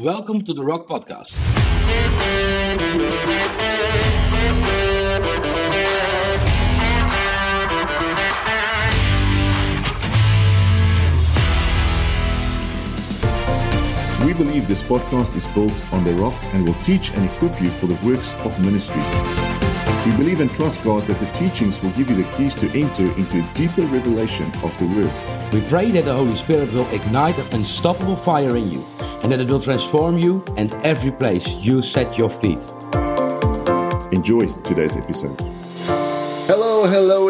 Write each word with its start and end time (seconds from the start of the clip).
Welcome 0.00 0.46
to 0.46 0.54
the 0.54 0.64
Rock 0.64 0.86
Podcast. 0.86 1.36
We 14.24 14.32
believe 14.32 14.68
this 14.68 14.80
podcast 14.80 15.36
is 15.36 15.46
built 15.48 15.70
on 15.92 16.04
the 16.04 16.14
rock 16.14 16.32
and 16.54 16.66
will 16.66 16.72
teach 16.82 17.10
and 17.10 17.30
equip 17.30 17.60
you 17.60 17.68
for 17.68 17.86
the 17.86 17.98
works 18.02 18.32
of 18.36 18.58
ministry. 18.64 19.02
We 20.06 20.16
believe 20.16 20.40
and 20.40 20.50
trust 20.52 20.82
God 20.82 21.06
that 21.08 21.20
the 21.20 21.30
teachings 21.38 21.82
will 21.82 21.90
give 21.90 22.08
you 22.08 22.16
the 22.16 22.36
keys 22.38 22.54
to 22.56 22.70
enter 22.70 23.04
into 23.18 23.40
a 23.40 23.52
deeper 23.52 23.82
revelation 23.82 24.46
of 24.64 24.74
the 24.78 24.86
Word. 24.86 25.52
We 25.52 25.60
pray 25.68 25.90
that 25.90 26.06
the 26.06 26.14
Holy 26.14 26.36
Spirit 26.36 26.72
will 26.72 26.88
ignite 26.88 27.36
an 27.36 27.48
unstoppable 27.52 28.16
fire 28.16 28.56
in 28.56 28.72
you 28.72 28.82
and 29.22 29.32
that 29.32 29.40
it 29.40 29.50
will 29.50 29.60
transform 29.60 30.18
you 30.18 30.44
and 30.56 30.72
every 30.84 31.10
place 31.10 31.54
you 31.54 31.82
set 31.82 32.16
your 32.16 32.30
feet. 32.30 32.60
Enjoy 34.12 34.52
today's 34.62 34.96
episode. 34.96 35.59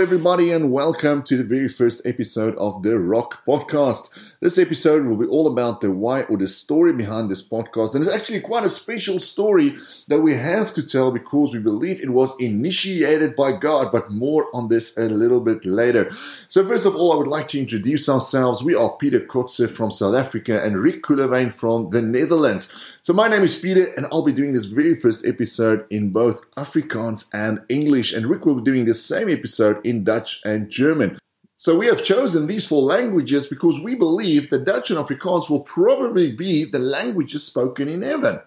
Everybody, 0.01 0.51
and 0.51 0.73
welcome 0.73 1.23
to 1.25 1.37
the 1.37 1.45
very 1.45 1.69
first 1.69 2.01
episode 2.07 2.57
of 2.57 2.83
the 2.83 2.99
Rock 2.99 3.45
Podcast. 3.45 4.09
This 4.41 4.57
episode 4.57 5.05
will 5.05 5.19
be 5.19 5.27
all 5.27 5.47
about 5.47 5.83
the 5.83 5.91
why 5.91 6.23
or 6.23 6.39
the 6.39 6.49
story 6.49 6.95
behind 6.95 7.29
this 7.29 7.47
podcast. 7.47 7.95
And 7.95 8.03
it's 8.03 8.15
actually 8.15 8.41
quite 8.41 8.65
a 8.65 8.71
special 8.71 9.21
story 9.21 9.77
that 10.09 10.23
we 10.23 10.35
have 10.35 10.73
to 10.73 10.83
tell 10.83 11.11
because 11.11 11.53
we 11.53 11.59
believe 11.59 12.01
it 12.01 12.09
was 12.09 12.33
initiated 12.41 13.37
by 13.37 13.53
God, 13.53 13.93
but 13.93 14.11
more 14.11 14.49
on 14.55 14.69
this 14.69 14.97
a 14.97 15.03
little 15.03 15.43
bit 15.43 15.67
later. 15.67 16.11
So, 16.49 16.65
first 16.65 16.87
of 16.87 16.97
all, 16.97 17.13
I 17.13 17.17
would 17.17 17.27
like 17.27 17.49
to 17.49 17.61
introduce 17.61 18.09
ourselves. 18.09 18.63
We 18.63 18.75
are 18.75 18.97
Peter 18.97 19.21
Kotze 19.21 19.71
from 19.71 19.91
South 19.91 20.15
Africa 20.15 20.65
and 20.65 20.79
Rick 20.79 21.03
Kullerwein 21.03 21.53
from 21.53 21.91
the 21.91 22.01
Netherlands. 22.01 22.73
So, 23.03 23.13
my 23.13 23.29
name 23.29 23.43
is 23.43 23.57
Peter, 23.57 23.93
and 23.99 24.07
I'll 24.11 24.25
be 24.25 24.33
doing 24.33 24.55
this 24.55 24.65
very 24.65 24.95
first 24.95 25.27
episode 25.27 25.85
in 25.91 26.13
both 26.13 26.51
Afrikaans 26.53 27.27
and 27.35 27.61
English. 27.69 28.15
And 28.15 28.27
Rick 28.27 28.47
will 28.47 28.55
be 28.55 28.63
doing 28.63 28.87
the 28.87 28.95
same 28.95 29.29
episode 29.29 29.85
in 29.90 29.90
Dutch 29.99 30.41
and 30.45 30.71
German. 30.71 31.19
So 31.55 31.77
we 31.77 31.87
have 31.87 32.03
chosen 32.03 32.47
these 32.47 32.67
four 32.67 32.83
languages 32.83 33.47
because 33.47 33.79
we 33.81 33.95
believe 33.95 34.49
that 34.49 34.65
Dutch 34.65 34.91
and 34.91 34.99
Afrikaans 34.99 35.51
will 35.51 35.61
probably 35.61 36.33
be 36.33 36.65
the 36.65 36.79
languages 36.79 37.45
spoken 37.45 37.87
in 37.89 38.03
heaven. 38.03 38.41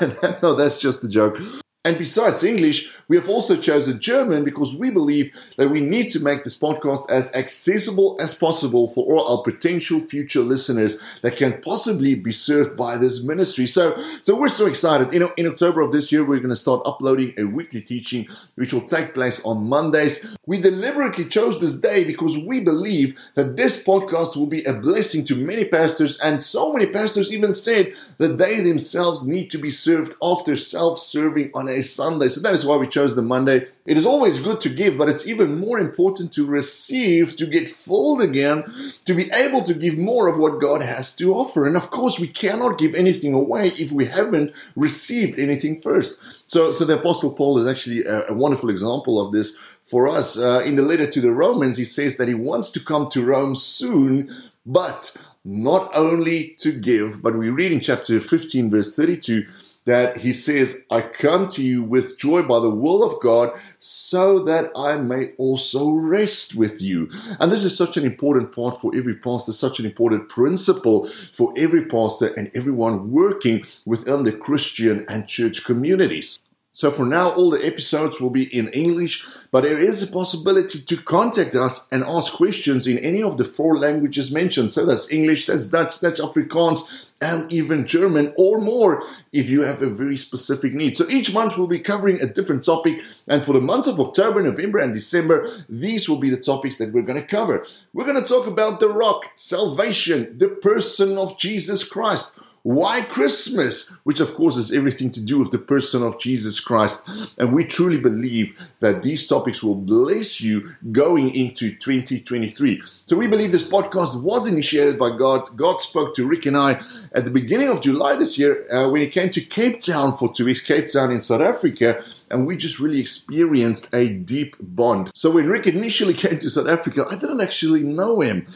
no, 0.42 0.54
that's 0.54 0.78
just 0.78 1.02
a 1.02 1.08
joke. 1.08 1.38
And 1.84 1.98
besides 1.98 2.44
English, 2.44 2.92
we 3.08 3.16
have 3.16 3.28
also 3.28 3.56
chosen 3.56 3.98
German 3.98 4.44
because 4.44 4.72
we 4.72 4.88
believe 4.88 5.32
that 5.56 5.68
we 5.68 5.80
need 5.80 6.10
to 6.10 6.20
make 6.20 6.44
this 6.44 6.56
podcast 6.56 7.10
as 7.10 7.34
accessible 7.34 8.16
as 8.20 8.34
possible 8.34 8.86
for 8.86 9.04
all 9.12 9.36
our 9.36 9.42
potential 9.42 9.98
future 9.98 10.42
listeners 10.42 10.96
that 11.22 11.36
can 11.36 11.60
possibly 11.60 12.14
be 12.14 12.30
served 12.30 12.76
by 12.76 12.96
this 12.96 13.24
ministry. 13.24 13.66
So, 13.66 14.00
so 14.20 14.36
we're 14.36 14.46
so 14.46 14.66
excited. 14.66 15.12
In, 15.12 15.28
in 15.36 15.48
October 15.48 15.80
of 15.80 15.90
this 15.90 16.12
year, 16.12 16.24
we're 16.24 16.38
going 16.38 16.50
to 16.50 16.56
start 16.56 16.82
uploading 16.86 17.34
a 17.36 17.44
weekly 17.44 17.80
teaching, 17.80 18.28
which 18.54 18.72
will 18.72 18.86
take 18.86 19.12
place 19.12 19.44
on 19.44 19.68
Mondays. 19.68 20.36
We 20.46 20.60
deliberately 20.60 21.24
chose 21.24 21.58
this 21.58 21.74
day 21.74 22.04
because 22.04 22.38
we 22.38 22.60
believe 22.60 23.18
that 23.34 23.56
this 23.56 23.82
podcast 23.82 24.36
will 24.36 24.46
be 24.46 24.62
a 24.64 24.72
blessing 24.72 25.24
to 25.24 25.34
many 25.34 25.64
pastors, 25.64 26.16
and 26.20 26.40
so 26.40 26.72
many 26.72 26.86
pastors 26.86 27.34
even 27.34 27.52
said 27.52 27.92
that 28.18 28.38
they 28.38 28.60
themselves 28.60 29.26
need 29.26 29.50
to 29.50 29.58
be 29.58 29.70
served 29.70 30.14
after 30.22 30.54
self-serving 30.54 31.50
on 31.54 31.68
a 31.68 31.71
Sunday. 31.80 32.28
So 32.28 32.40
that 32.42 32.52
is 32.52 32.66
why 32.66 32.76
we 32.76 32.86
chose 32.86 33.16
the 33.16 33.22
Monday. 33.22 33.66
It 33.86 33.96
is 33.96 34.04
always 34.04 34.38
good 34.38 34.60
to 34.60 34.68
give, 34.68 34.98
but 34.98 35.08
it's 35.08 35.26
even 35.26 35.58
more 35.58 35.78
important 35.78 36.32
to 36.34 36.46
receive, 36.46 37.34
to 37.36 37.46
get 37.46 37.68
filled 37.68 38.20
again, 38.20 38.64
to 39.06 39.14
be 39.14 39.30
able 39.32 39.62
to 39.62 39.74
give 39.74 39.96
more 39.96 40.28
of 40.28 40.38
what 40.38 40.60
God 40.60 40.82
has 40.82 41.14
to 41.16 41.34
offer. 41.34 41.66
And 41.66 41.76
of 41.76 41.90
course, 41.90 42.20
we 42.20 42.28
cannot 42.28 42.78
give 42.78 42.94
anything 42.94 43.32
away 43.32 43.68
if 43.68 43.90
we 43.90 44.04
haven't 44.04 44.52
received 44.76 45.38
anything 45.38 45.80
first. 45.80 46.18
So, 46.50 46.72
so 46.72 46.84
the 46.84 46.98
Apostle 46.98 47.32
Paul 47.32 47.58
is 47.58 47.66
actually 47.66 48.04
a, 48.04 48.28
a 48.28 48.34
wonderful 48.34 48.70
example 48.70 49.20
of 49.20 49.32
this 49.32 49.56
for 49.80 50.08
us. 50.08 50.38
Uh, 50.38 50.62
in 50.64 50.76
the 50.76 50.82
letter 50.82 51.06
to 51.06 51.20
the 51.20 51.32
Romans, 51.32 51.78
he 51.78 51.84
says 51.84 52.16
that 52.16 52.28
he 52.28 52.34
wants 52.34 52.70
to 52.70 52.80
come 52.80 53.08
to 53.10 53.24
Rome 53.24 53.54
soon, 53.54 54.30
but 54.66 55.16
not 55.44 55.90
only 55.94 56.54
to 56.58 56.72
give, 56.72 57.20
but 57.20 57.36
we 57.36 57.50
read 57.50 57.72
in 57.72 57.80
chapter 57.80 58.20
15, 58.20 58.70
verse 58.70 58.94
32 58.94 59.46
that 59.84 60.18
he 60.18 60.32
says, 60.32 60.80
I 60.90 61.00
come 61.00 61.48
to 61.50 61.62
you 61.62 61.82
with 61.82 62.18
joy 62.18 62.42
by 62.42 62.60
the 62.60 62.70
will 62.70 63.02
of 63.02 63.20
God 63.20 63.58
so 63.78 64.38
that 64.40 64.70
I 64.76 64.96
may 64.96 65.32
also 65.38 65.90
rest 65.90 66.54
with 66.54 66.80
you. 66.80 67.10
And 67.40 67.50
this 67.50 67.64
is 67.64 67.76
such 67.76 67.96
an 67.96 68.04
important 68.04 68.54
part 68.54 68.76
for 68.76 68.94
every 68.94 69.16
pastor, 69.16 69.52
such 69.52 69.80
an 69.80 69.86
important 69.86 70.28
principle 70.28 71.06
for 71.06 71.52
every 71.56 71.86
pastor 71.86 72.32
and 72.34 72.50
everyone 72.54 73.10
working 73.10 73.64
within 73.84 74.22
the 74.22 74.32
Christian 74.32 75.04
and 75.08 75.26
church 75.26 75.64
communities. 75.64 76.38
So 76.74 76.90
for 76.90 77.04
now, 77.04 77.32
all 77.32 77.50
the 77.50 77.66
episodes 77.66 78.18
will 78.18 78.30
be 78.30 78.44
in 78.56 78.68
English, 78.70 79.26
but 79.50 79.62
there 79.62 79.78
is 79.78 80.02
a 80.02 80.06
possibility 80.06 80.80
to 80.80 80.96
contact 80.96 81.54
us 81.54 81.86
and 81.92 82.02
ask 82.02 82.32
questions 82.32 82.86
in 82.86 82.98
any 82.98 83.22
of 83.22 83.36
the 83.36 83.44
four 83.44 83.78
languages 83.78 84.30
mentioned. 84.30 84.72
So 84.72 84.86
that's 84.86 85.12
English, 85.12 85.44
that's 85.44 85.66
Dutch, 85.66 86.00
that's 86.00 86.18
Afrikaans, 86.18 87.10
and 87.20 87.52
even 87.52 87.86
German 87.86 88.32
or 88.38 88.58
more 88.58 89.04
if 89.32 89.50
you 89.50 89.62
have 89.64 89.82
a 89.82 89.90
very 89.90 90.16
specific 90.16 90.72
need. 90.72 90.96
So 90.96 91.06
each 91.10 91.34
month 91.34 91.58
we'll 91.58 91.68
be 91.68 91.78
covering 91.78 92.22
a 92.22 92.26
different 92.26 92.64
topic. 92.64 93.02
And 93.28 93.44
for 93.44 93.52
the 93.52 93.60
months 93.60 93.86
of 93.86 94.00
October, 94.00 94.42
November, 94.42 94.78
and 94.78 94.94
December, 94.94 95.46
these 95.68 96.08
will 96.08 96.18
be 96.18 96.30
the 96.30 96.38
topics 96.38 96.78
that 96.78 96.92
we're 96.94 97.02
going 97.02 97.20
to 97.20 97.26
cover. 97.26 97.66
We're 97.92 98.06
going 98.06 98.20
to 98.20 98.26
talk 98.26 98.46
about 98.46 98.80
the 98.80 98.88
rock, 98.88 99.30
salvation, 99.34 100.38
the 100.38 100.48
person 100.48 101.18
of 101.18 101.38
Jesus 101.38 101.84
Christ 101.84 102.34
why 102.64 103.00
Christmas? 103.00 103.90
Which, 104.04 104.20
of 104.20 104.34
course, 104.34 104.56
is 104.56 104.70
everything 104.70 105.10
to 105.12 105.20
do 105.20 105.38
with 105.38 105.50
the 105.50 105.58
person 105.58 106.02
of 106.02 106.18
Jesus 106.20 106.60
Christ. 106.60 107.08
And 107.36 107.52
we 107.52 107.64
truly 107.64 107.98
believe 107.98 108.70
that 108.78 109.02
these 109.02 109.26
topics 109.26 109.64
will 109.64 109.74
bless 109.74 110.40
you 110.40 110.74
going 110.92 111.34
into 111.34 111.74
2023. 111.74 112.80
So, 113.06 113.16
we 113.16 113.26
believe 113.26 113.50
this 113.50 113.66
podcast 113.66 114.22
was 114.22 114.46
initiated 114.46 114.96
by 114.96 115.16
God. 115.16 115.48
God 115.56 115.80
spoke 115.80 116.14
to 116.14 116.26
Rick 116.26 116.46
and 116.46 116.56
I 116.56 116.80
at 117.12 117.24
the 117.24 117.32
beginning 117.32 117.68
of 117.68 117.80
July 117.80 118.14
this 118.14 118.38
year 118.38 118.64
uh, 118.72 118.88
when 118.88 119.00
he 119.00 119.08
came 119.08 119.30
to 119.30 119.40
Cape 119.40 119.80
Town 119.80 120.16
for 120.16 120.32
two 120.32 120.44
weeks, 120.44 120.60
Cape 120.60 120.86
Town 120.86 121.10
in 121.10 121.20
South 121.20 121.40
Africa. 121.40 122.02
And 122.30 122.46
we 122.46 122.56
just 122.56 122.78
really 122.78 123.00
experienced 123.00 123.92
a 123.92 124.08
deep 124.08 124.54
bond. 124.60 125.10
So, 125.14 125.32
when 125.32 125.48
Rick 125.48 125.66
initially 125.66 126.14
came 126.22 126.38
to 126.38 126.48
South 126.48 126.68
Africa, 126.68 127.04
I 127.10 127.16
didn't 127.16 127.40
actually 127.40 127.82
know 127.82 128.20
him. 128.20 128.46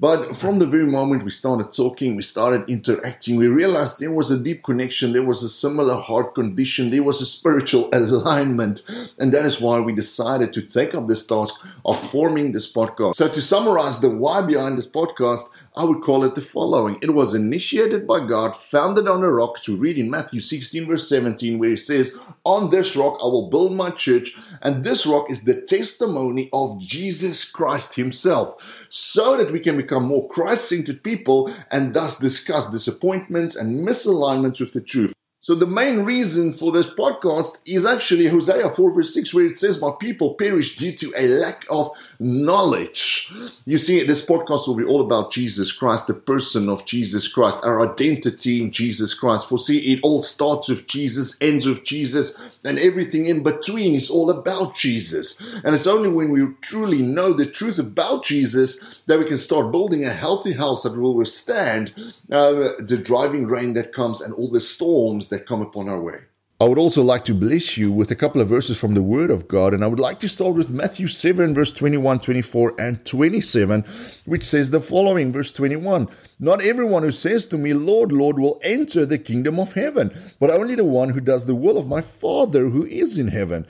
But 0.00 0.34
from 0.34 0.58
the 0.58 0.66
very 0.66 0.86
moment 0.86 1.22
we 1.22 1.30
started 1.30 1.70
talking, 1.70 2.16
we 2.16 2.22
started 2.22 2.68
interacting, 2.68 3.36
we 3.36 3.46
realized 3.46 4.00
there 4.00 4.10
was 4.10 4.30
a 4.30 4.38
deep 4.38 4.64
connection, 4.64 5.12
there 5.12 5.22
was 5.22 5.44
a 5.44 5.48
similar 5.48 5.94
heart 5.94 6.34
condition, 6.34 6.90
there 6.90 7.04
was 7.04 7.20
a 7.20 7.26
spiritual 7.26 7.88
alignment. 7.92 8.82
And 9.20 9.32
that 9.32 9.46
is 9.46 9.60
why 9.60 9.78
we 9.78 9.94
decided 9.94 10.52
to 10.54 10.62
take 10.62 10.96
up 10.96 11.06
this 11.06 11.24
task 11.24 11.54
of 11.84 11.98
forming 12.10 12.50
this 12.50 12.70
podcast. 12.70 13.14
So, 13.14 13.28
to 13.28 13.40
summarize 13.40 14.00
the 14.00 14.10
why 14.10 14.42
behind 14.42 14.78
this 14.78 14.86
podcast, 14.88 15.44
I 15.76 15.82
would 15.82 16.02
call 16.02 16.24
it 16.24 16.36
the 16.36 16.40
following 16.40 16.98
It 17.02 17.14
was 17.14 17.34
initiated 17.34 18.06
by 18.06 18.24
God, 18.24 18.54
founded 18.54 19.08
on 19.08 19.24
a 19.24 19.30
rock, 19.30 19.60
to 19.62 19.76
read 19.76 19.98
in 19.98 20.08
Matthew 20.08 20.38
16, 20.38 20.86
verse 20.86 21.08
17, 21.08 21.58
where 21.58 21.70
he 21.70 21.76
says, 21.76 22.14
On 22.44 22.70
this 22.70 22.94
rock 22.94 23.18
I 23.20 23.26
will 23.26 23.50
build 23.50 23.72
my 23.72 23.90
church, 23.90 24.36
and 24.62 24.84
this 24.84 25.04
rock 25.04 25.28
is 25.32 25.42
the 25.42 25.62
testimony 25.62 26.48
of 26.52 26.78
Jesus 26.78 27.44
Christ 27.44 27.96
Himself, 27.96 28.86
so 28.88 29.36
that 29.36 29.50
we 29.50 29.58
can 29.58 29.76
become 29.76 30.04
more 30.04 30.28
Christ 30.28 30.68
centered 30.68 31.02
people 31.02 31.52
and 31.72 31.92
thus 31.92 32.20
discuss 32.20 32.70
disappointments 32.70 33.56
and 33.56 33.86
misalignments 33.86 34.60
with 34.60 34.74
the 34.74 34.80
truth. 34.80 35.12
So 35.44 35.54
the 35.54 35.66
main 35.66 36.06
reason 36.06 36.54
for 36.54 36.72
this 36.72 36.88
podcast 36.88 37.60
is 37.66 37.84
actually 37.84 38.28
Hosea 38.28 38.70
4 38.70 38.94
verse 38.94 39.12
6 39.12 39.34
where 39.34 39.44
it 39.44 39.58
says, 39.58 39.78
my 39.78 39.92
people 40.00 40.32
perish 40.36 40.74
due 40.74 40.92
to 40.92 41.12
a 41.14 41.28
lack 41.28 41.66
of 41.70 41.90
knowledge. 42.18 43.30
You 43.66 43.76
see, 43.76 44.02
this 44.04 44.24
podcast 44.24 44.66
will 44.66 44.74
be 44.74 44.84
all 44.84 45.02
about 45.02 45.32
Jesus 45.32 45.70
Christ, 45.70 46.06
the 46.06 46.14
person 46.14 46.70
of 46.70 46.86
Jesus 46.86 47.28
Christ, 47.28 47.60
our 47.62 47.86
identity 47.86 48.62
in 48.62 48.70
Jesus 48.70 49.12
Christ. 49.12 49.46
For 49.46 49.58
see, 49.58 49.92
it 49.92 50.00
all 50.02 50.22
starts 50.22 50.70
with 50.70 50.86
Jesus, 50.86 51.36
ends 51.42 51.66
with 51.66 51.84
Jesus, 51.84 52.58
and 52.64 52.78
everything 52.78 53.26
in 53.26 53.42
between 53.42 53.94
is 53.94 54.08
all 54.08 54.30
about 54.30 54.74
Jesus. 54.76 55.38
And 55.62 55.74
it's 55.74 55.86
only 55.86 56.08
when 56.08 56.30
we 56.30 56.46
truly 56.62 57.02
know 57.02 57.34
the 57.34 57.44
truth 57.44 57.78
about 57.78 58.24
Jesus 58.24 59.02
that 59.08 59.18
we 59.18 59.26
can 59.26 59.36
start 59.36 59.72
building 59.72 60.06
a 60.06 60.10
healthy 60.10 60.54
house 60.54 60.84
that 60.84 60.96
will 60.96 61.14
withstand 61.14 61.92
uh, 62.32 62.70
the 62.78 62.98
driving 63.02 63.46
rain 63.46 63.74
that 63.74 63.92
comes 63.92 64.22
and 64.22 64.32
all 64.32 64.48
the 64.48 64.58
storms 64.58 65.28
that 65.34 65.46
come 65.46 65.60
upon 65.60 65.88
our 65.88 66.00
way. 66.00 66.18
I 66.60 66.66
would 66.66 66.78
also 66.78 67.02
like 67.02 67.24
to 67.24 67.34
bless 67.34 67.76
you 67.76 67.90
with 67.90 68.12
a 68.12 68.14
couple 68.14 68.40
of 68.40 68.48
verses 68.48 68.78
from 68.78 68.94
the 68.94 69.02
Word 69.02 69.30
of 69.30 69.48
God, 69.48 69.74
and 69.74 69.82
I 69.82 69.88
would 69.88 69.98
like 69.98 70.20
to 70.20 70.28
start 70.28 70.54
with 70.54 70.70
Matthew 70.70 71.08
7, 71.08 71.52
verse 71.52 71.72
21, 71.72 72.20
24, 72.20 72.74
and 72.78 73.04
27, 73.04 73.84
which 74.24 74.44
says 74.44 74.70
the 74.70 74.80
following 74.80 75.32
Verse 75.32 75.50
21 75.50 76.08
Not 76.38 76.62
everyone 76.62 77.02
who 77.02 77.10
says 77.10 77.44
to 77.46 77.58
me, 77.58 77.74
Lord, 77.74 78.12
Lord, 78.12 78.38
will 78.38 78.60
enter 78.62 79.04
the 79.04 79.18
kingdom 79.18 79.58
of 79.58 79.72
heaven, 79.72 80.16
but 80.38 80.48
only 80.48 80.76
the 80.76 80.84
one 80.84 81.10
who 81.10 81.20
does 81.20 81.44
the 81.44 81.56
will 81.56 81.76
of 81.76 81.88
my 81.88 82.00
Father 82.00 82.68
who 82.68 82.86
is 82.86 83.18
in 83.18 83.28
heaven. 83.28 83.66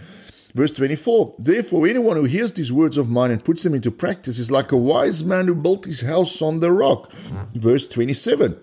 Verse 0.55 0.71
24 0.73 1.37
Therefore, 1.39 1.89
anyone 1.89 2.17
who 2.17 2.25
hears 2.25 2.53
these 2.53 2.71
words 2.71 2.99
of 2.99 3.09
mine 3.09 3.31
and 3.31 3.43
puts 3.43 3.63
them 3.63 3.75
into 3.75 3.91
practice 3.91 4.39
is 4.39 4.51
like 4.51 4.73
a 4.73 4.77
wise 4.77 5.25
man 5.25 5.47
who 5.47 5.55
built 5.55 5.87
his 5.87 6.03
house 6.03 6.43
on 6.43 6.61
the 6.61 6.71
rock. 6.71 7.11
Verse 7.55 7.89
27 7.89 8.61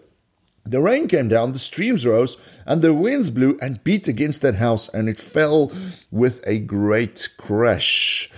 The 0.66 0.80
rain 0.80 1.08
came 1.08 1.28
down, 1.28 1.54
the 1.54 1.60
streams 1.60 2.06
rose, 2.06 2.38
and 2.66 2.82
the 2.82 2.94
winds 2.94 3.30
blew 3.30 3.58
and 3.62 3.84
beat 3.84 4.08
against 4.08 4.42
that 4.44 4.56
house, 4.56 4.90
and 4.90 5.10
it 5.10 5.20
fell 5.20 5.72
with 6.12 6.42
a 6.46 6.60
great 6.60 7.30
crash. 7.38 8.30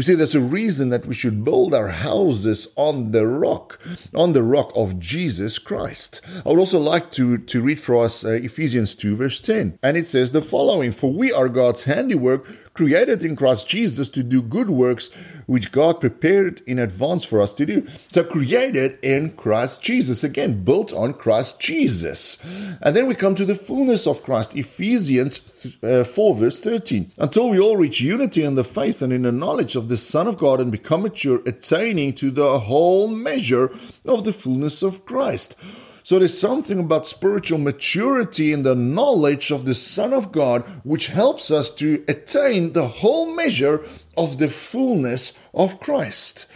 You 0.00 0.04
see, 0.04 0.14
there's 0.14 0.34
a 0.34 0.40
reason 0.40 0.88
that 0.88 1.04
we 1.04 1.12
should 1.12 1.44
build 1.44 1.74
our 1.74 1.88
houses 1.88 2.68
on 2.76 3.10
the 3.10 3.26
rock, 3.26 3.78
on 4.14 4.32
the 4.32 4.42
rock 4.42 4.72
of 4.74 4.98
Jesus 4.98 5.58
Christ. 5.58 6.22
I 6.46 6.48
would 6.48 6.58
also 6.58 6.80
like 6.80 7.10
to, 7.10 7.36
to 7.36 7.60
read 7.60 7.78
for 7.78 8.02
us 8.02 8.24
uh, 8.24 8.30
Ephesians 8.30 8.94
2, 8.94 9.16
verse 9.16 9.42
10. 9.42 9.78
And 9.82 9.98
it 9.98 10.06
says 10.06 10.32
the 10.32 10.40
following 10.40 10.90
For 10.90 11.12
we 11.12 11.34
are 11.34 11.50
God's 11.50 11.82
handiwork 11.82 12.46
created 12.72 13.22
in 13.22 13.36
Christ 13.36 13.68
Jesus 13.68 14.08
to 14.08 14.22
do 14.22 14.40
good 14.40 14.70
works 14.70 15.10
which 15.50 15.72
God 15.72 16.00
prepared 16.00 16.62
in 16.66 16.78
advance 16.78 17.24
for 17.24 17.40
us 17.40 17.52
to 17.54 17.66
do. 17.66 17.86
So 18.12 18.22
created 18.22 18.98
in 19.02 19.32
Christ 19.32 19.82
Jesus. 19.82 20.22
Again, 20.22 20.62
built 20.64 20.92
on 20.92 21.12
Christ 21.12 21.60
Jesus. 21.60 22.38
And 22.80 22.94
then 22.94 23.08
we 23.08 23.16
come 23.16 23.34
to 23.34 23.44
the 23.44 23.56
fullness 23.56 24.06
of 24.06 24.22
Christ, 24.22 24.54
Ephesians 24.54 25.40
uh, 25.82 26.04
4, 26.04 26.36
verse 26.36 26.60
13. 26.60 27.12
Until 27.18 27.50
we 27.50 27.58
all 27.58 27.76
reach 27.76 28.00
unity 28.00 28.44
in 28.44 28.54
the 28.54 28.64
faith 28.64 29.02
and 29.02 29.12
in 29.12 29.22
the 29.22 29.32
knowledge 29.32 29.74
of 29.74 29.88
the 29.90 29.98
Son 29.98 30.26
of 30.26 30.38
God 30.38 30.60
and 30.60 30.72
become 30.72 31.02
mature, 31.02 31.42
attaining 31.44 32.14
to 32.14 32.30
the 32.30 32.60
whole 32.60 33.08
measure 33.08 33.70
of 34.06 34.24
the 34.24 34.32
fullness 34.32 34.82
of 34.82 35.04
Christ. 35.04 35.56
So 36.02 36.18
there's 36.18 36.38
something 36.38 36.78
about 36.78 37.06
spiritual 37.06 37.58
maturity 37.58 38.52
in 38.52 38.62
the 38.62 38.74
knowledge 38.74 39.50
of 39.50 39.64
the 39.64 39.74
Son 39.74 40.14
of 40.14 40.32
God 40.32 40.64
which 40.84 41.08
helps 41.08 41.50
us 41.50 41.70
to 41.72 42.02
attain 42.08 42.72
the 42.72 42.86
whole 42.86 43.34
measure 43.34 43.84
of 44.20 44.38
the 44.38 44.48
fullness 44.48 45.32
of 45.54 45.80
Christ. 45.80 46.46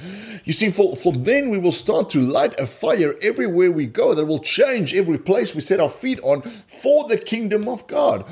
You 0.45 0.53
see, 0.53 0.69
for, 0.69 0.95
for 0.95 1.15
then 1.15 1.49
we 1.49 1.59
will 1.59 1.73
start 1.73 2.11
to 2.11 2.21
light 2.21 2.61
a 2.61 2.67
fire 2.67 3.15
everywhere 3.23 3.73
we 3.73 3.87
go 3.87 4.13
that 4.15 4.27
will 4.27 4.39
change 4.39 4.95
every 4.95 5.19
place 5.19 5.55
we 5.55 5.63
set 5.63 5.81
our 5.81 5.89
feet 5.89 6.21
on 6.23 6.43
for 6.43 7.09
the 7.09 7.17
kingdom 7.17 7.67
of 7.67 7.87
God. 7.87 8.27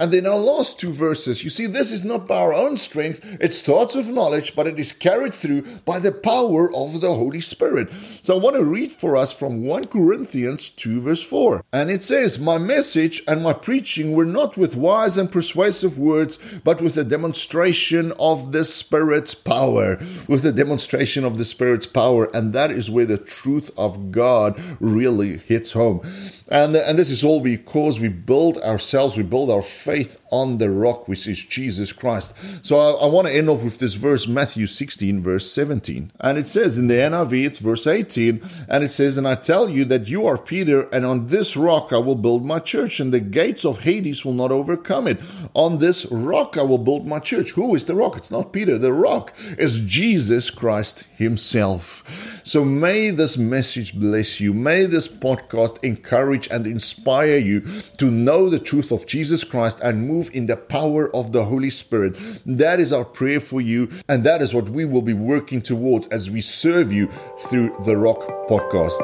And 0.00 0.12
then 0.12 0.26
our 0.26 0.38
last 0.38 0.78
two 0.78 0.92
verses, 0.92 1.44
you 1.44 1.50
see, 1.50 1.66
this 1.66 1.92
is 1.92 2.04
not 2.04 2.26
by 2.26 2.38
our 2.38 2.54
own 2.54 2.76
strength, 2.76 3.20
it 3.40 3.52
starts 3.52 3.94
with 3.94 4.08
knowledge, 4.08 4.54
but 4.54 4.66
it 4.66 4.78
is 4.78 4.92
carried 4.92 5.34
through 5.34 5.62
by 5.84 5.98
the 5.98 6.12
power 6.12 6.72
of 6.74 7.00
the 7.00 7.12
Holy 7.12 7.40
Spirit. 7.40 7.92
So 8.22 8.36
I 8.36 8.40
want 8.40 8.56
to 8.56 8.64
read 8.64 8.94
for 8.94 9.16
us 9.16 9.32
from 9.32 9.64
1 9.64 9.86
Corinthians 9.86 10.70
2, 10.70 11.02
verse 11.02 11.24
4. 11.24 11.64
And 11.72 11.90
it 11.90 12.02
says, 12.04 12.38
My 12.38 12.58
message 12.58 13.22
and 13.26 13.42
my 13.42 13.52
preaching 13.52 14.12
were 14.12 14.24
not 14.24 14.56
with 14.56 14.76
wise 14.76 15.18
and 15.18 15.30
persuasive 15.30 15.98
words, 15.98 16.38
but 16.64 16.80
with 16.80 16.96
a 16.96 17.04
demonstration 17.04 18.12
of 18.20 18.52
the 18.52 18.64
Spirit's 18.78 19.34
power 19.34 19.98
with 20.28 20.42
the 20.42 20.52
demonstration 20.52 21.24
of 21.24 21.38
the 21.38 21.44
Spirit's 21.44 21.86
power. 21.86 22.30
And 22.34 22.52
that 22.52 22.70
is 22.70 22.90
where 22.90 23.06
the 23.06 23.18
truth 23.18 23.70
of 23.76 24.12
God 24.12 24.60
really 24.80 25.38
hits 25.38 25.72
home. 25.72 26.00
And, 26.50 26.74
and 26.74 26.98
this 26.98 27.10
is 27.10 27.24
all 27.24 27.40
because 27.40 28.00
we 28.00 28.08
build 28.08 28.58
ourselves, 28.58 29.16
we 29.16 29.22
build 29.22 29.50
our 29.50 29.62
faith 29.62 30.20
on 30.30 30.56
the 30.56 30.70
rock, 30.70 31.06
which 31.06 31.26
is 31.26 31.42
Jesus 31.44 31.92
Christ. 31.92 32.34
So 32.62 32.76
I, 32.78 33.04
I 33.04 33.06
want 33.06 33.26
to 33.26 33.34
end 33.34 33.50
off 33.50 33.62
with 33.62 33.78
this 33.78 33.94
verse, 33.94 34.26
Matthew 34.26 34.66
16, 34.66 35.22
verse 35.22 35.50
17. 35.52 36.12
And 36.20 36.38
it 36.38 36.46
says 36.46 36.78
in 36.78 36.88
the 36.88 36.94
NIV, 36.94 37.46
it's 37.46 37.58
verse 37.58 37.86
18, 37.86 38.42
and 38.68 38.84
it 38.84 38.88
says, 38.88 39.16
And 39.16 39.28
I 39.28 39.34
tell 39.34 39.68
you 39.68 39.84
that 39.86 40.08
you 40.08 40.26
are 40.26 40.38
Peter, 40.38 40.88
and 40.88 41.04
on 41.04 41.26
this 41.26 41.56
rock 41.56 41.92
I 41.92 41.98
will 41.98 42.14
build 42.14 42.44
my 42.44 42.60
church, 42.60 42.98
and 42.98 43.12
the 43.12 43.20
gates 43.20 43.64
of 43.64 43.80
Hades 43.80 44.24
will 44.24 44.32
not 44.32 44.52
overcome 44.52 45.06
it. 45.06 45.20
On 45.54 45.78
this 45.78 46.06
rock 46.06 46.56
I 46.56 46.62
will 46.62 46.78
build 46.78 47.06
my 47.06 47.18
church. 47.18 47.50
Who 47.52 47.74
is 47.74 47.84
the 47.84 47.94
rock? 47.94 48.16
It's 48.16 48.30
not 48.30 48.52
Peter. 48.52 48.78
The 48.78 48.92
rock 48.92 49.34
is 49.58 49.80
Jesus 49.80 50.50
Christ 50.50 51.06
Himself. 51.16 52.04
So 52.42 52.64
may 52.64 53.10
this 53.10 53.36
message 53.36 53.98
bless 53.98 54.40
you. 54.40 54.54
May 54.54 54.86
this 54.86 55.08
podcast 55.08 55.82
encourage 55.84 56.37
encourage 56.38 56.48
and 56.54 56.66
inspire 56.66 57.38
you 57.38 57.60
to 57.98 58.10
know 58.10 58.48
the 58.48 58.58
truth 58.58 58.92
of 58.92 59.06
Jesus 59.06 59.44
Christ 59.44 59.80
and 59.80 60.06
move 60.06 60.30
in 60.32 60.46
the 60.46 60.56
power 60.56 61.14
of 61.14 61.32
the 61.32 61.44
Holy 61.44 61.70
Spirit. 61.70 62.16
That 62.46 62.80
is 62.80 62.92
our 62.92 63.04
prayer 63.04 63.40
for 63.40 63.60
you, 63.60 63.88
and 64.08 64.24
that 64.24 64.42
is 64.42 64.54
what 64.54 64.68
we 64.68 64.84
will 64.84 65.02
be 65.02 65.14
working 65.14 65.62
towards 65.62 66.06
as 66.08 66.30
we 66.30 66.40
serve 66.40 66.92
you 66.92 67.08
through 67.48 67.74
the 67.84 67.96
Rock 67.96 68.20
Podcast. 68.48 69.00